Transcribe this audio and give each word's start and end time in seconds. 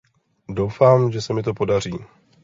Doufám, 0.49 1.11
že 1.11 1.21
se 1.21 1.33
mi 1.33 1.43
to 1.43 1.53
podaří. 1.53 1.93